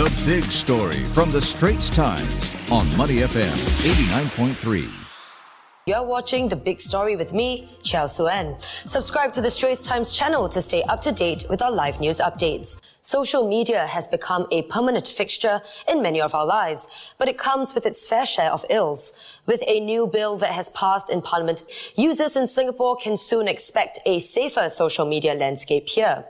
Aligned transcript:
The 0.00 0.22
big 0.24 0.44
story 0.44 1.04
from 1.04 1.30
the 1.30 1.42
Straits 1.42 1.90
Times 1.90 2.54
on 2.72 2.96
Money 2.96 3.16
FM 3.16 3.52
89.3. 3.84 4.90
You're 5.84 6.02
watching 6.02 6.48
The 6.48 6.56
Big 6.56 6.80
Story 6.80 7.16
with 7.16 7.34
me, 7.34 7.68
Chiao 7.82 8.06
Suen. 8.06 8.58
Subscribe 8.86 9.30
to 9.34 9.42
the 9.42 9.50
Straits 9.50 9.82
Times 9.82 10.16
channel 10.16 10.48
to 10.48 10.62
stay 10.62 10.82
up 10.84 11.02
to 11.02 11.12
date 11.12 11.44
with 11.50 11.60
our 11.60 11.70
live 11.70 12.00
news 12.00 12.16
updates. 12.16 12.80
Social 13.02 13.46
media 13.46 13.86
has 13.86 14.06
become 14.06 14.46
a 14.50 14.62
permanent 14.62 15.06
fixture 15.06 15.60
in 15.86 16.00
many 16.00 16.20
of 16.22 16.34
our 16.34 16.46
lives, 16.46 16.88
but 17.18 17.28
it 17.28 17.36
comes 17.36 17.74
with 17.74 17.84
its 17.84 18.06
fair 18.06 18.24
share 18.24 18.52
of 18.52 18.64
ills. 18.70 19.12
With 19.44 19.62
a 19.66 19.80
new 19.80 20.06
bill 20.06 20.38
that 20.38 20.52
has 20.52 20.70
passed 20.70 21.10
in 21.10 21.20
Parliament, 21.20 21.64
users 21.94 22.36
in 22.36 22.46
Singapore 22.46 22.96
can 22.96 23.18
soon 23.18 23.48
expect 23.48 23.98
a 24.06 24.20
safer 24.20 24.70
social 24.70 25.06
media 25.06 25.34
landscape 25.34 25.88
here. 25.88 26.24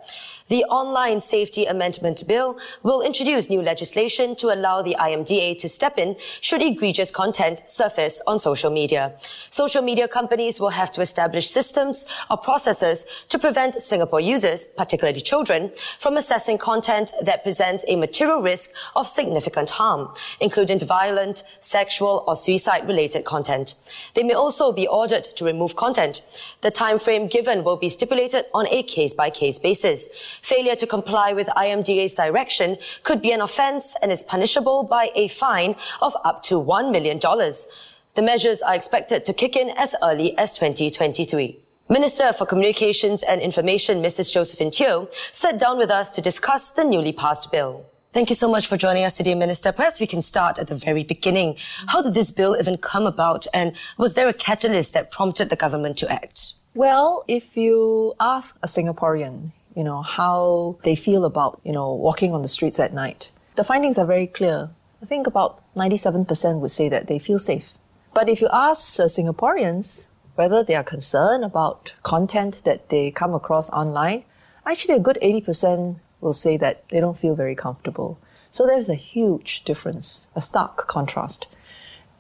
The 0.51 0.64
Online 0.64 1.21
Safety 1.21 1.67
Amendment 1.67 2.27
Bill 2.27 2.59
will 2.82 3.03
introduce 3.03 3.49
new 3.49 3.62
legislation 3.62 4.35
to 4.35 4.53
allow 4.53 4.82
the 4.82 4.96
IMDA 4.99 5.61
to 5.61 5.68
step 5.68 5.96
in 5.96 6.17
should 6.41 6.61
egregious 6.61 7.13
content 7.13 7.63
surface 7.68 8.21
on 8.27 8.41
social 8.41 8.68
media. 8.68 9.14
Social 9.50 9.81
media 9.81 10.08
companies 10.08 10.58
will 10.58 10.71
have 10.71 10.91
to 10.91 11.03
establish 11.03 11.49
systems 11.49 12.05
or 12.29 12.36
processes 12.36 13.07
to 13.29 13.39
prevent 13.39 13.75
Singapore 13.75 14.21
users, 14.21 14.64
particularly 14.77 15.21
children, 15.21 15.71
from 16.00 16.17
assessing 16.17 16.58
content 16.58 17.13
that 17.22 17.44
presents 17.44 17.85
a 17.86 17.94
material 17.94 18.43
risk 18.43 18.71
of 18.96 19.07
significant 19.07 19.71
harm, 19.71 20.13
including 20.41 20.80
violent, 20.80 21.44
sexual, 21.61 22.25
or 22.27 22.35
suicide-related 22.35 23.25
content. 23.25 23.77
They 24.14 24.25
may 24.25 24.35
also 24.35 24.72
be 24.72 24.89
ordered 24.89 25.29
to 25.36 25.44
remove 25.44 25.77
content. 25.77 26.22
The 26.63 26.72
time 26.72 26.99
frame 26.99 27.29
given 27.29 27.63
will 27.63 27.77
be 27.77 27.89
stipulated 27.89 28.46
on 28.53 28.67
a 28.67 28.82
case-by-case 28.82 29.61
basis. 29.61 30.11
Failure 30.43 30.76
to 30.76 30.86
comply 30.86 31.32
with 31.32 31.46
IMDA's 31.49 32.14
direction 32.14 32.78
could 33.03 33.20
be 33.20 33.33
an 33.33 33.41
offence 33.41 33.94
and 34.03 34.11
is 34.11 34.22
punishable 34.22 34.84
by 34.84 35.11
a 35.14 35.28
fine 35.28 35.77
of 36.00 36.16
up 36.25 36.42
to 36.44 36.55
$1 36.55 36.91
million. 36.91 37.19
The 37.19 38.22
measures 38.22 38.62
are 38.62 38.74
expected 38.74 39.24
to 39.27 39.33
kick 39.33 39.56
in 39.56 39.70
as 39.77 39.94
early 40.02 40.36
as 40.38 40.52
2023. 40.55 41.58
Minister 41.88 42.33
for 42.33 42.46
Communications 42.46 43.22
and 43.22 43.41
Information, 43.41 44.00
Mrs. 44.02 44.33
Josephine 44.33 44.70
Teo, 44.70 45.08
sat 45.33 45.58
down 45.58 45.77
with 45.77 45.91
us 45.91 46.11
to 46.11 46.20
discuss 46.20 46.70
the 46.70 46.84
newly 46.84 47.12
passed 47.12 47.50
bill. 47.50 47.84
Thank 48.12 48.28
you 48.28 48.34
so 48.34 48.50
much 48.50 48.66
for 48.66 48.77
joining 48.77 49.05
us 49.05 49.16
today, 49.16 49.34
Minister. 49.34 49.70
Perhaps 49.70 50.00
we 50.00 50.06
can 50.06 50.22
start 50.22 50.58
at 50.58 50.66
the 50.66 50.74
very 50.74 51.05
beginning. 51.05 51.56
How 51.86 52.02
did 52.02 52.14
this 52.14 52.33
bill 52.33 52.56
even 52.58 52.77
come 52.77 53.06
about 53.06 53.46
and 53.55 53.77
was 53.98 54.14
there 54.14 54.28
a 54.28 54.33
catalyst 54.33 54.94
that 54.94 55.12
prompted 55.12 55.48
the 55.48 55.56
government 55.56 55.96
to 55.98 56.11
act? 56.11 56.55
Well, 56.74 57.24
if 57.28 57.56
you 57.56 58.14
ask 58.18 58.56
a 58.62 58.66
Singaporean, 58.66 59.52
you 59.74 59.84
know, 59.84 60.02
how 60.02 60.78
they 60.84 60.94
feel 60.94 61.24
about, 61.24 61.60
you 61.64 61.72
know, 61.72 61.92
walking 61.92 62.32
on 62.32 62.42
the 62.42 62.48
streets 62.48 62.80
at 62.80 62.92
night. 62.92 63.30
The 63.54 63.64
findings 63.64 63.98
are 63.98 64.06
very 64.06 64.27
clear. 64.27 64.70
I 65.02 65.06
think 65.06 65.27
about 65.27 65.62
97% 65.74 66.60
would 66.60 66.70
say 66.70 66.88
that 66.88 67.06
they 67.06 67.18
feel 67.18 67.38
safe. 67.38 67.72
But 68.12 68.28
if 68.28 68.40
you 68.40 68.48
ask 68.52 68.98
uh, 68.98 69.04
Singaporeans 69.04 70.08
whether 70.34 70.64
they 70.64 70.74
are 70.74 70.84
concerned 70.84 71.44
about 71.44 71.92
content 72.02 72.62
that 72.64 72.88
they 72.88 73.10
come 73.10 73.34
across 73.34 73.70
online, 73.70 74.24
actually 74.66 74.94
a 74.94 75.00
good 75.00 75.18
80% 75.22 75.96
will 76.20 76.32
say 76.32 76.56
that 76.56 76.88
they 76.88 77.00
don't 77.00 77.18
feel 77.18 77.34
very 77.34 77.55
comfortable. 77.55 78.18
So 78.50 78.66
there's 78.66 78.88
a 78.88 78.94
huge 78.94 79.64
difference, 79.64 80.28
a 80.34 80.40
stark 80.40 80.86
contrast. 80.88 81.46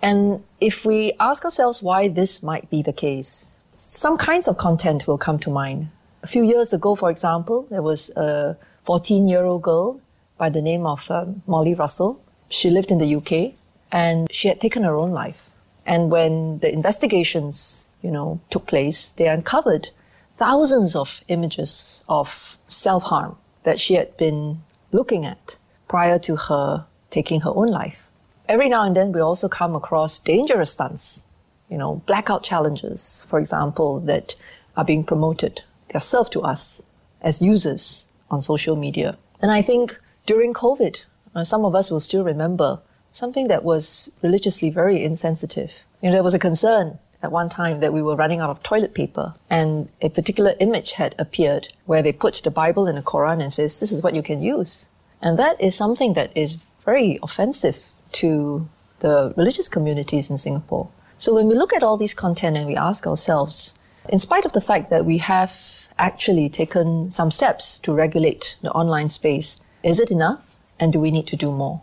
And 0.00 0.42
if 0.60 0.84
we 0.84 1.12
ask 1.18 1.44
ourselves 1.44 1.82
why 1.82 2.08
this 2.08 2.42
might 2.42 2.70
be 2.70 2.82
the 2.82 2.92
case, 2.92 3.60
some 3.76 4.16
kinds 4.16 4.48
of 4.48 4.56
content 4.56 5.06
will 5.06 5.18
come 5.18 5.38
to 5.40 5.50
mind. 5.50 5.88
A 6.22 6.26
few 6.26 6.42
years 6.42 6.74
ago, 6.74 6.94
for 6.94 7.10
example, 7.10 7.66
there 7.70 7.82
was 7.82 8.10
a 8.10 8.58
14 8.84 9.26
year 9.26 9.44
old 9.44 9.62
girl 9.62 10.00
by 10.36 10.50
the 10.50 10.60
name 10.60 10.84
of 10.84 11.10
um, 11.10 11.42
Molly 11.46 11.74
Russell. 11.74 12.22
She 12.50 12.68
lived 12.68 12.90
in 12.90 12.98
the 12.98 13.14
UK 13.14 13.54
and 13.90 14.30
she 14.30 14.48
had 14.48 14.60
taken 14.60 14.82
her 14.82 14.96
own 14.96 15.12
life. 15.12 15.48
And 15.86 16.10
when 16.10 16.58
the 16.58 16.70
investigations, 16.70 17.88
you 18.02 18.10
know, 18.10 18.40
took 18.50 18.66
place, 18.66 19.12
they 19.12 19.28
uncovered 19.28 19.88
thousands 20.34 20.94
of 20.94 21.22
images 21.28 22.04
of 22.06 22.58
self 22.68 23.04
harm 23.04 23.36
that 23.62 23.80
she 23.80 23.94
had 23.94 24.14
been 24.18 24.62
looking 24.92 25.24
at 25.24 25.56
prior 25.88 26.18
to 26.18 26.36
her 26.36 26.84
taking 27.08 27.40
her 27.40 27.50
own 27.54 27.68
life. 27.68 28.06
Every 28.46 28.68
now 28.68 28.84
and 28.84 28.94
then 28.94 29.12
we 29.12 29.20
also 29.20 29.48
come 29.48 29.74
across 29.74 30.18
dangerous 30.18 30.72
stunts, 30.72 31.24
you 31.70 31.78
know, 31.78 32.02
blackout 32.04 32.42
challenges, 32.42 33.24
for 33.26 33.38
example, 33.38 34.00
that 34.00 34.34
are 34.76 34.84
being 34.84 35.04
promoted 35.04 35.62
there 35.94 36.30
to 36.30 36.40
us 36.40 36.86
as 37.20 37.42
users 37.42 38.08
on 38.30 38.40
social 38.40 38.76
media. 38.76 39.18
And 39.42 39.50
I 39.50 39.62
think 39.62 39.98
during 40.26 40.54
COVID, 40.54 41.00
uh, 41.34 41.44
some 41.44 41.64
of 41.64 41.74
us 41.74 41.90
will 41.90 42.00
still 42.00 42.24
remember 42.24 42.80
something 43.12 43.48
that 43.48 43.64
was 43.64 44.12
religiously 44.22 44.70
very 44.70 45.02
insensitive. 45.02 45.70
You 46.00 46.10
know, 46.10 46.16
there 46.16 46.22
was 46.22 46.34
a 46.34 46.38
concern 46.38 46.98
at 47.22 47.32
one 47.32 47.48
time 47.48 47.80
that 47.80 47.92
we 47.92 48.02
were 48.02 48.16
running 48.16 48.40
out 48.40 48.50
of 48.50 48.62
toilet 48.62 48.94
paper 48.94 49.34
and 49.50 49.88
a 50.00 50.08
particular 50.08 50.54
image 50.60 50.92
had 50.92 51.14
appeared 51.18 51.68
where 51.86 52.02
they 52.02 52.12
put 52.12 52.40
the 52.42 52.50
Bible 52.50 52.86
in 52.86 52.96
the 52.96 53.02
Quran 53.02 53.42
and 53.42 53.52
says, 53.52 53.80
this 53.80 53.92
is 53.92 54.02
what 54.02 54.14
you 54.14 54.22
can 54.22 54.42
use. 54.42 54.88
And 55.20 55.38
that 55.38 55.60
is 55.60 55.74
something 55.74 56.14
that 56.14 56.34
is 56.34 56.56
very 56.84 57.18
offensive 57.22 57.84
to 58.12 58.68
the 59.00 59.34
religious 59.36 59.68
communities 59.68 60.30
in 60.30 60.38
Singapore. 60.38 60.88
So 61.18 61.34
when 61.34 61.46
we 61.46 61.54
look 61.54 61.74
at 61.74 61.82
all 61.82 61.98
these 61.98 62.14
content 62.14 62.56
and 62.56 62.66
we 62.66 62.76
ask 62.76 63.06
ourselves, 63.06 63.74
in 64.08 64.18
spite 64.18 64.46
of 64.46 64.52
the 64.52 64.60
fact 64.60 64.88
that 64.88 65.04
we 65.04 65.18
have 65.18 65.79
actually 66.00 66.48
taken 66.48 67.10
some 67.10 67.30
steps 67.30 67.78
to 67.80 67.92
regulate 67.92 68.56
the 68.62 68.70
online 68.72 69.08
space. 69.08 69.60
Is 69.82 70.00
it 70.00 70.10
enough? 70.10 70.56
And 70.80 70.92
do 70.92 70.98
we 70.98 71.10
need 71.10 71.26
to 71.28 71.36
do 71.36 71.52
more? 71.52 71.82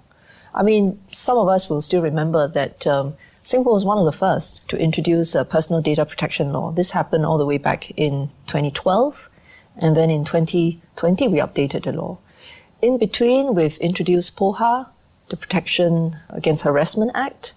I 0.54 0.64
mean, 0.64 1.00
some 1.08 1.38
of 1.38 1.48
us 1.48 1.70
will 1.70 1.82
still 1.82 2.02
remember 2.02 2.48
that 2.48 2.88
um, 2.88 3.16
Singapore 3.44 3.74
was 3.74 3.86
one 3.86 4.00
of 4.00 4.06
the 4.06 4.12
first 4.12 4.68
to 4.70 4.78
introduce 4.78 5.36
a 5.36 5.46
personal 5.46 5.82
data 5.82 6.06
protection 6.06 6.52
law. 6.52 6.72
This 6.72 6.92
happened 6.92 7.26
all 7.26 7.38
the 7.38 7.46
way 7.46 7.60
back 7.60 7.92
in 7.92 8.32
2012. 8.48 9.30
And 9.78 9.96
then 9.96 10.10
in 10.10 10.26
2020, 10.26 11.28
we 11.28 11.38
updated 11.38 11.84
the 11.84 11.92
law. 11.92 12.18
In 12.82 12.98
between, 12.98 13.54
we've 13.54 13.78
introduced 13.78 14.36
POHA, 14.36 14.88
the 15.30 15.38
Protection 15.38 16.18
Against 16.30 16.64
Harassment 16.64 17.12
Act, 17.14 17.54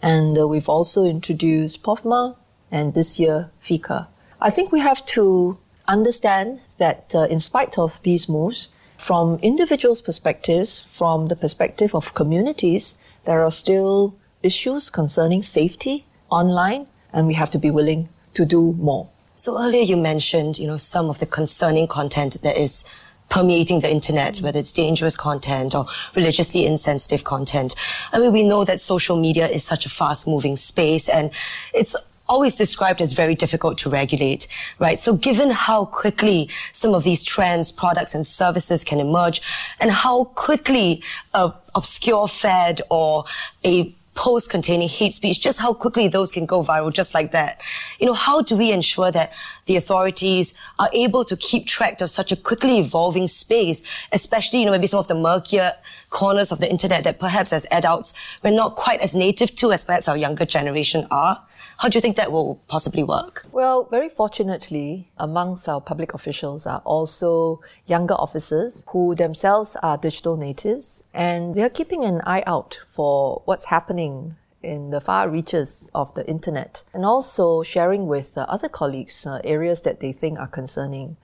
and 0.00 0.38
uh, 0.38 0.46
we've 0.46 0.68
also 0.68 1.04
introduced 1.04 1.82
POFMA, 1.82 2.36
and 2.70 2.94
this 2.94 3.18
year, 3.18 3.50
FICA. 3.62 4.08
I 4.40 4.50
think 4.50 4.72
we 4.72 4.80
have 4.80 5.04
to 5.06 5.58
understand 5.88 6.60
that 6.78 7.14
uh, 7.14 7.22
in 7.30 7.40
spite 7.40 7.78
of 7.78 8.02
these 8.02 8.28
moves, 8.28 8.68
from 8.96 9.38
individuals' 9.42 10.00
perspectives, 10.00 10.78
from 10.78 11.26
the 11.26 11.36
perspective 11.36 11.94
of 11.94 12.14
communities, 12.14 12.94
there 13.24 13.44
are 13.44 13.50
still 13.50 14.16
issues 14.42 14.90
concerning 14.90 15.42
safety 15.42 16.06
online, 16.30 16.86
and 17.12 17.26
we 17.26 17.34
have 17.34 17.50
to 17.50 17.58
be 17.58 17.70
willing 17.70 18.08
to 18.34 18.44
do 18.44 18.72
more. 18.74 19.08
So 19.36 19.60
earlier 19.60 19.82
you 19.82 19.96
mentioned, 19.96 20.58
you 20.58 20.66
know, 20.66 20.76
some 20.76 21.10
of 21.10 21.18
the 21.18 21.26
concerning 21.26 21.86
content 21.86 22.40
that 22.42 22.56
is 22.56 22.84
permeating 23.28 23.80
the 23.80 23.90
internet, 23.90 24.38
whether 24.38 24.58
it's 24.58 24.72
dangerous 24.72 25.16
content 25.16 25.74
or 25.74 25.86
religiously 26.14 26.64
insensitive 26.66 27.24
content. 27.24 27.74
I 28.12 28.18
mean, 28.18 28.32
we 28.32 28.42
know 28.42 28.64
that 28.64 28.80
social 28.80 29.18
media 29.18 29.48
is 29.48 29.64
such 29.64 29.86
a 29.86 29.88
fast 29.88 30.26
moving 30.26 30.56
space 30.56 31.08
and 31.08 31.30
it's 31.72 31.96
always 32.28 32.54
described 32.54 33.00
as 33.00 33.12
very 33.12 33.34
difficult 33.34 33.78
to 33.78 33.90
regulate, 33.90 34.46
right? 34.78 34.98
So 34.98 35.16
given 35.16 35.50
how 35.50 35.84
quickly 35.84 36.48
some 36.72 36.94
of 36.94 37.04
these 37.04 37.22
trends, 37.22 37.70
products 37.70 38.14
and 38.14 38.26
services 38.26 38.84
can 38.84 39.00
emerge 39.00 39.42
and 39.80 39.90
how 39.90 40.24
quickly 40.24 41.02
a 41.34 41.52
obscure 41.74 42.28
fad 42.28 42.80
or 42.90 43.24
a 43.64 43.94
post 44.14 44.48
containing 44.48 44.88
hate 44.88 45.12
speech, 45.12 45.40
just 45.40 45.58
how 45.58 45.74
quickly 45.74 46.08
those 46.08 46.30
can 46.30 46.46
go 46.46 46.62
viral 46.62 46.92
just 46.92 47.14
like 47.14 47.32
that. 47.32 47.60
You 47.98 48.06
know, 48.06 48.14
how 48.14 48.42
do 48.42 48.56
we 48.56 48.72
ensure 48.72 49.10
that 49.10 49.32
the 49.66 49.76
authorities 49.76 50.54
are 50.78 50.88
able 50.92 51.24
to 51.24 51.36
keep 51.36 51.66
track 51.66 52.00
of 52.00 52.10
such 52.10 52.30
a 52.30 52.36
quickly 52.36 52.78
evolving 52.78 53.28
space, 53.28 53.82
especially, 54.12 54.60
you 54.60 54.66
know, 54.66 54.72
maybe 54.72 54.86
some 54.86 55.00
of 55.00 55.08
the 55.08 55.14
murkier 55.14 55.72
corners 56.10 56.52
of 56.52 56.60
the 56.60 56.70
internet 56.70 57.02
that 57.04 57.18
perhaps 57.18 57.52
as 57.52 57.66
adults 57.70 58.14
we're 58.42 58.50
not 58.50 58.76
quite 58.76 59.00
as 59.00 59.14
native 59.14 59.54
to 59.56 59.72
as 59.72 59.82
perhaps 59.82 60.08
our 60.08 60.16
younger 60.16 60.44
generation 60.44 61.06
are? 61.10 61.42
How 61.78 61.88
do 61.88 61.96
you 61.96 62.00
think 62.00 62.16
that 62.16 62.30
will 62.30 62.56
possibly 62.68 63.02
work? 63.02 63.46
Well, 63.50 63.84
very 63.90 64.08
fortunately, 64.08 65.10
amongst 65.18 65.68
our 65.68 65.80
public 65.80 66.14
officials 66.14 66.66
are 66.66 66.80
also 66.84 67.60
younger 67.86 68.14
officers 68.14 68.84
who 68.88 69.14
themselves 69.14 69.76
are 69.82 69.98
digital 69.98 70.36
natives 70.36 71.04
and 71.12 71.54
they're 71.54 71.68
keeping 71.70 72.04
an 72.04 72.22
eye 72.24 72.44
out 72.46 72.78
for 72.88 73.42
what's 73.44 73.66
happening 73.66 74.36
in 74.62 74.90
the 74.90 75.00
far 75.00 75.28
reaches 75.28 75.90
of 75.94 76.14
the 76.14 76.26
internet 76.26 76.84
and 76.94 77.04
also 77.04 77.62
sharing 77.62 78.06
with 78.06 78.38
uh, 78.38 78.46
other 78.48 78.68
colleagues 78.68 79.26
uh, 79.26 79.40
areas 79.44 79.82
that 79.82 80.00
they 80.00 80.12
think 80.12 80.38
are 80.38 80.48
concerning. 80.48 81.16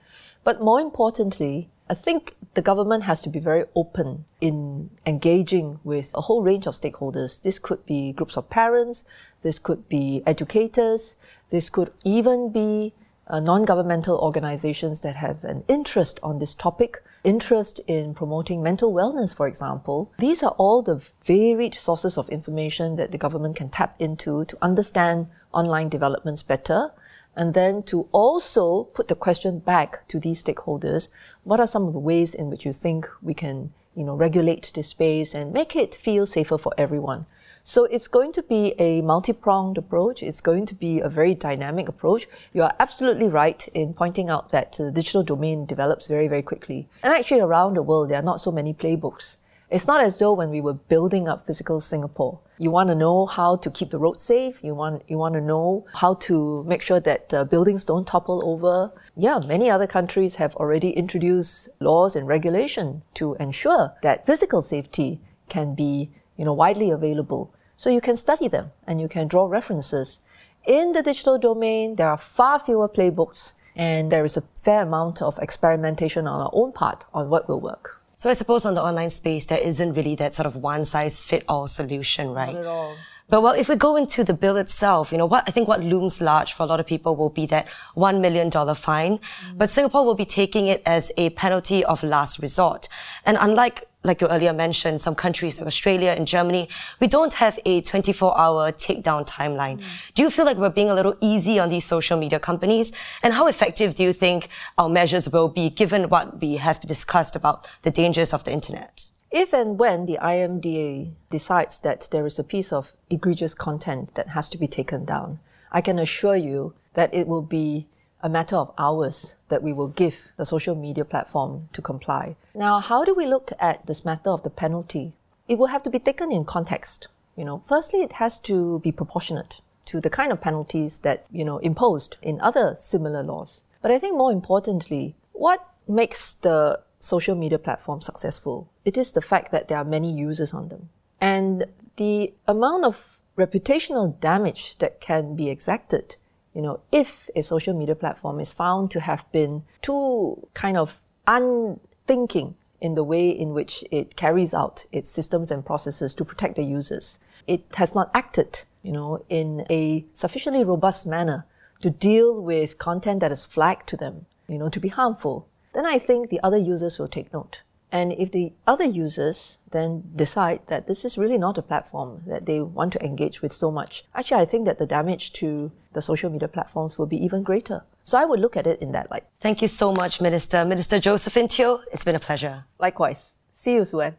But 0.43 0.61
more 0.61 0.79
importantly, 0.79 1.69
I 1.91 1.93
think 1.93 2.35
the 2.53 2.61
government 2.61 3.03
has 3.03 3.19
to 3.19 3.29
be 3.29 3.39
very 3.39 3.65
open 3.75 4.23
in 4.39 4.91
engaging 5.05 5.81
with 5.83 6.11
a 6.15 6.21
whole 6.21 6.41
range 6.41 6.65
of 6.65 6.73
stakeholders. 6.75 7.41
This 7.41 7.59
could 7.59 7.85
be 7.85 8.13
groups 8.13 8.37
of 8.37 8.49
parents, 8.49 9.03
this 9.43 9.59
could 9.59 9.89
be 9.89 10.23
educators, 10.25 11.17
this 11.49 11.69
could 11.69 11.91
even 12.05 12.49
be 12.49 12.93
uh, 13.27 13.41
non-governmental 13.41 14.17
organizations 14.17 15.01
that 15.01 15.17
have 15.17 15.43
an 15.43 15.65
interest 15.67 16.17
on 16.23 16.39
this 16.39 16.55
topic 16.55 17.03
interest 17.25 17.81
in 17.87 18.13
promoting 18.13 18.63
mental 18.63 18.93
wellness, 18.93 19.35
for 19.35 19.45
example. 19.45 20.13
These 20.17 20.43
are 20.43 20.55
all 20.57 20.81
the 20.81 21.01
varied 21.25 21.75
sources 21.75 22.17
of 22.17 22.29
information 22.29 22.95
that 22.95 23.11
the 23.11 23.17
government 23.17 23.57
can 23.57 23.69
tap 23.69 23.95
into 23.99 24.45
to 24.45 24.57
understand 24.61 25.27
online 25.53 25.89
developments 25.89 26.41
better. 26.41 26.91
And 27.35 27.53
then 27.53 27.83
to 27.83 28.07
also 28.11 28.83
put 28.83 29.07
the 29.07 29.15
question 29.15 29.59
back 29.59 30.07
to 30.09 30.19
these 30.19 30.43
stakeholders, 30.43 31.07
what 31.43 31.59
are 31.59 31.67
some 31.67 31.85
of 31.85 31.93
the 31.93 31.99
ways 31.99 32.33
in 32.33 32.49
which 32.49 32.65
you 32.65 32.73
think 32.73 33.09
we 33.21 33.33
can, 33.33 33.73
you 33.95 34.03
know, 34.03 34.15
regulate 34.15 34.71
this 34.75 34.89
space 34.89 35.33
and 35.33 35.53
make 35.53 35.75
it 35.75 35.95
feel 35.95 36.25
safer 36.25 36.57
for 36.57 36.73
everyone? 36.77 37.25
So 37.63 37.85
it's 37.85 38.07
going 38.07 38.31
to 38.33 38.41
be 38.41 38.73
a 38.79 39.01
multi-pronged 39.01 39.77
approach. 39.77 40.23
It's 40.23 40.41
going 40.41 40.65
to 40.65 40.75
be 40.75 40.99
a 40.99 41.07
very 41.07 41.35
dynamic 41.35 41.87
approach. 41.87 42.27
You 42.53 42.63
are 42.63 42.73
absolutely 42.79 43.27
right 43.27 43.67
in 43.73 43.93
pointing 43.93 44.29
out 44.29 44.49
that 44.49 44.73
the 44.73 44.91
digital 44.91 45.21
domain 45.21 45.67
develops 45.67 46.07
very, 46.07 46.27
very 46.27 46.41
quickly. 46.41 46.89
And 47.03 47.13
actually 47.13 47.41
around 47.41 47.75
the 47.75 47.83
world, 47.83 48.09
there 48.09 48.17
are 48.17 48.23
not 48.23 48.41
so 48.41 48.51
many 48.51 48.73
playbooks. 48.73 49.37
It's 49.71 49.87
not 49.87 50.03
as 50.03 50.19
though 50.19 50.33
when 50.33 50.49
we 50.49 50.59
were 50.59 50.73
building 50.73 51.29
up 51.29 51.47
physical 51.47 51.79
Singapore, 51.79 52.39
you 52.57 52.69
want 52.69 52.89
to 52.89 52.95
know 52.95 53.25
how 53.25 53.55
to 53.55 53.71
keep 53.71 53.89
the 53.89 53.97
road 53.97 54.19
safe. 54.19 54.59
You 54.61 54.75
want, 54.75 55.03
you 55.07 55.17
want 55.17 55.33
to 55.35 55.41
know 55.41 55.85
how 55.93 56.15
to 56.15 56.65
make 56.65 56.81
sure 56.81 56.99
that 56.99 57.33
uh, 57.33 57.45
buildings 57.45 57.85
don't 57.85 58.05
topple 58.05 58.41
over. 58.45 58.91
Yeah, 59.15 59.39
many 59.39 59.69
other 59.69 59.87
countries 59.87 60.35
have 60.35 60.57
already 60.57 60.89
introduced 60.89 61.69
laws 61.79 62.17
and 62.17 62.27
regulation 62.27 63.03
to 63.13 63.35
ensure 63.39 63.93
that 64.01 64.25
physical 64.25 64.61
safety 64.61 65.21
can 65.47 65.73
be 65.73 66.11
you 66.35 66.43
know, 66.43 66.53
widely 66.53 66.89
available. 66.89 67.53
So 67.77 67.89
you 67.89 68.01
can 68.01 68.17
study 68.17 68.49
them 68.49 68.71
and 68.85 68.99
you 68.99 69.07
can 69.07 69.29
draw 69.29 69.45
references. 69.45 70.19
In 70.65 70.91
the 70.91 71.01
digital 71.01 71.37
domain, 71.37 71.95
there 71.95 72.09
are 72.09 72.17
far 72.17 72.59
fewer 72.59 72.89
playbooks 72.89 73.53
and 73.75 74.11
there 74.11 74.25
is 74.25 74.35
a 74.35 74.43
fair 74.55 74.81
amount 74.81 75.21
of 75.21 75.39
experimentation 75.39 76.27
on 76.27 76.41
our 76.41 76.49
own 76.51 76.73
part 76.73 77.05
on 77.13 77.29
what 77.29 77.47
will 77.47 77.61
work. 77.61 78.00
So 78.21 78.29
I 78.29 78.33
suppose 78.33 78.65
on 78.65 78.75
the 78.75 78.83
online 78.83 79.09
space, 79.09 79.45
there 79.45 79.57
isn't 79.57 79.95
really 79.95 80.13
that 80.17 80.35
sort 80.35 80.45
of 80.45 80.55
one 80.55 80.85
size 80.85 81.23
fit 81.23 81.43
all 81.47 81.67
solution, 81.67 82.29
right? 82.29 82.53
Not 82.53 82.61
at 82.61 82.67
all. 82.67 82.95
But 83.29 83.41
well, 83.41 83.53
if 83.53 83.67
we 83.67 83.75
go 83.75 83.95
into 83.95 84.23
the 84.23 84.35
bill 84.35 84.57
itself, 84.57 85.11
you 85.11 85.17
know, 85.17 85.25
what 85.25 85.45
I 85.47 85.51
think 85.51 85.67
what 85.67 85.79
looms 85.79 86.21
large 86.21 86.53
for 86.53 86.61
a 86.61 86.67
lot 86.67 86.79
of 86.79 86.85
people 86.85 87.15
will 87.15 87.31
be 87.31 87.47
that 87.47 87.67
one 87.95 88.21
million 88.21 88.51
dollar 88.51 88.75
fine. 88.75 89.17
Mm-hmm. 89.17 89.57
But 89.57 89.71
Singapore 89.71 90.05
will 90.05 90.13
be 90.13 90.25
taking 90.25 90.67
it 90.67 90.83
as 90.85 91.11
a 91.17 91.31
penalty 91.31 91.83
of 91.83 92.03
last 92.03 92.37
resort. 92.37 92.87
And 93.25 93.39
unlike 93.41 93.87
like 94.03 94.21
you 94.21 94.27
earlier 94.27 94.53
mentioned, 94.53 94.99
some 94.99 95.15
countries 95.15 95.57
like 95.57 95.67
Australia 95.67 96.11
and 96.11 96.27
Germany, 96.27 96.67
we 96.99 97.07
don't 97.07 97.33
have 97.33 97.59
a 97.65 97.81
24 97.81 98.37
hour 98.37 98.71
takedown 98.71 99.27
timeline. 99.27 99.79
Mm. 99.79 100.13
Do 100.15 100.23
you 100.23 100.29
feel 100.31 100.45
like 100.45 100.57
we're 100.57 100.69
being 100.69 100.89
a 100.89 100.95
little 100.95 101.15
easy 101.21 101.59
on 101.59 101.69
these 101.69 101.85
social 101.85 102.17
media 102.17 102.39
companies? 102.39 102.91
And 103.21 103.33
how 103.33 103.47
effective 103.47 103.95
do 103.95 104.03
you 104.03 104.13
think 104.13 104.49
our 104.77 104.89
measures 104.89 105.29
will 105.29 105.47
be 105.47 105.69
given 105.69 106.09
what 106.09 106.41
we 106.41 106.57
have 106.57 106.81
discussed 106.81 107.35
about 107.35 107.67
the 107.83 107.91
dangers 107.91 108.33
of 108.33 108.43
the 108.43 108.51
internet? 108.51 109.05
If 109.29 109.53
and 109.53 109.79
when 109.79 110.07
the 110.07 110.17
IMDA 110.21 111.13
decides 111.29 111.79
that 111.81 112.09
there 112.11 112.25
is 112.25 112.37
a 112.37 112.43
piece 112.43 112.73
of 112.73 112.91
egregious 113.09 113.53
content 113.53 114.15
that 114.15 114.29
has 114.29 114.49
to 114.49 114.57
be 114.57 114.67
taken 114.67 115.05
down, 115.05 115.39
I 115.71 115.79
can 115.79 115.99
assure 115.99 116.35
you 116.35 116.73
that 116.95 117.13
it 117.13 117.27
will 117.27 117.41
be 117.41 117.87
a 118.23 118.29
matter 118.29 118.55
of 118.55 118.73
hours 118.77 119.35
that 119.49 119.63
we 119.63 119.73
will 119.73 119.87
give 119.87 120.15
the 120.37 120.45
social 120.45 120.75
media 120.75 121.05
platform 121.05 121.69
to 121.73 121.81
comply. 121.81 122.35
Now, 122.53 122.79
how 122.79 123.03
do 123.03 123.13
we 123.13 123.25
look 123.25 123.51
at 123.59 123.85
this 123.85 124.05
matter 124.05 124.29
of 124.29 124.43
the 124.43 124.49
penalty? 124.49 125.13
It 125.47 125.57
will 125.57 125.67
have 125.67 125.83
to 125.83 125.89
be 125.89 125.99
taken 125.99 126.31
in 126.31 126.45
context. 126.45 127.07
You 127.35 127.45
know, 127.45 127.63
firstly, 127.67 128.01
it 128.01 128.13
has 128.13 128.39
to 128.39 128.79
be 128.79 128.91
proportionate 128.91 129.61
to 129.85 129.99
the 129.99 130.09
kind 130.09 130.31
of 130.31 130.41
penalties 130.41 130.99
that, 130.99 131.25
you 131.31 131.43
know, 131.43 131.57
imposed 131.59 132.17
in 132.21 132.39
other 132.41 132.75
similar 132.77 133.23
laws. 133.23 133.63
But 133.81 133.91
I 133.91 133.99
think 133.99 134.15
more 134.15 134.31
importantly, 134.31 135.15
what 135.33 135.67
makes 135.87 136.33
the 136.33 136.79
social 137.01 137.35
media 137.35 137.59
platform 137.59 138.01
successful. 138.01 138.69
It 138.85 138.97
is 138.97 139.11
the 139.11 139.21
fact 139.21 139.51
that 139.51 139.67
there 139.67 139.77
are 139.77 139.83
many 139.83 140.11
users 140.13 140.53
on 140.53 140.69
them. 140.69 140.89
And 141.19 141.65
the 141.97 142.33
amount 142.47 142.85
of 142.85 143.19
reputational 143.37 144.19
damage 144.19 144.77
that 144.77 145.01
can 145.01 145.35
be 145.35 145.49
exacted, 145.49 146.15
you 146.53 146.61
know, 146.61 146.79
if 146.91 147.29
a 147.35 147.41
social 147.41 147.73
media 147.73 147.95
platform 147.95 148.39
is 148.39 148.51
found 148.51 148.91
to 148.91 148.99
have 148.99 149.29
been 149.31 149.63
too 149.81 150.47
kind 150.53 150.77
of 150.77 150.99
unthinking 151.27 152.55
in 152.79 152.95
the 152.95 153.03
way 153.03 153.29
in 153.29 153.53
which 153.53 153.83
it 153.91 154.15
carries 154.15 154.53
out 154.53 154.85
its 154.91 155.09
systems 155.09 155.51
and 155.51 155.65
processes 155.65 156.13
to 156.15 156.25
protect 156.25 156.55
the 156.55 156.63
users. 156.63 157.19
It 157.47 157.63
has 157.75 157.93
not 157.93 158.09
acted, 158.13 158.61
you 158.81 158.91
know, 158.91 159.23
in 159.29 159.65
a 159.69 160.05
sufficiently 160.13 160.63
robust 160.63 161.05
manner 161.05 161.45
to 161.81 161.89
deal 161.89 162.41
with 162.41 162.77
content 162.77 163.19
that 163.19 163.31
is 163.31 163.45
flagged 163.45 163.87
to 163.89 163.97
them, 163.97 164.25
you 164.47 164.57
know, 164.57 164.69
to 164.69 164.79
be 164.79 164.89
harmful 164.89 165.47
then 165.73 165.85
I 165.85 165.99
think 165.99 166.29
the 166.29 166.39
other 166.43 166.57
users 166.57 166.97
will 166.97 167.07
take 167.07 167.33
note. 167.33 167.59
And 167.91 168.13
if 168.13 168.31
the 168.31 168.53
other 168.65 168.85
users 168.85 169.57
then 169.71 170.03
decide 170.15 170.61
that 170.67 170.87
this 170.87 171.03
is 171.03 171.17
really 171.17 171.37
not 171.37 171.57
a 171.57 171.61
platform 171.61 172.23
that 172.25 172.45
they 172.45 172.61
want 172.61 172.93
to 172.93 173.03
engage 173.03 173.41
with 173.41 173.51
so 173.51 173.69
much, 173.69 174.05
actually, 174.15 174.41
I 174.41 174.45
think 174.45 174.65
that 174.65 174.77
the 174.77 174.85
damage 174.85 175.33
to 175.33 175.71
the 175.93 176.01
social 176.01 176.29
media 176.29 176.47
platforms 176.47 176.97
will 176.97 177.05
be 177.05 177.23
even 177.23 177.43
greater. 177.43 177.83
So 178.03 178.17
I 178.17 178.25
would 178.25 178.39
look 178.39 178.55
at 178.57 178.65
it 178.65 178.81
in 178.81 178.93
that 178.93 179.11
light. 179.11 179.25
Thank 179.39 179.61
you 179.61 179.67
so 179.67 179.93
much, 179.93 180.21
Minister. 180.21 180.65
Minister 180.65 180.99
Josephine 180.99 181.47
Teo, 181.47 181.81
it's 181.91 182.03
been 182.03 182.15
a 182.15 182.19
pleasure. 182.19 182.65
Likewise. 182.79 183.37
See 183.51 183.73
you, 183.73 183.81
Suen. 183.81 184.09